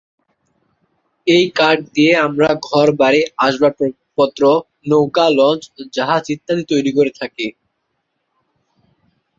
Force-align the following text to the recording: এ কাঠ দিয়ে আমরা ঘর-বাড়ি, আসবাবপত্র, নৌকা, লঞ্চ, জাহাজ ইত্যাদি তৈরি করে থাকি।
এ 1.27 1.39
কাঠ 1.55 1.77
দিয়ে 1.93 2.13
আমরা 2.27 2.49
ঘর-বাড়ি, 2.67 3.21
আসবাবপত্র, 3.37 4.43
নৌকা, 4.87 5.25
লঞ্চ, 5.39 5.63
জাহাজ 5.95 6.23
ইত্যাদি 6.29 6.63
তৈরি 6.71 6.91
করে 6.97 7.11
থাকি। 7.19 7.47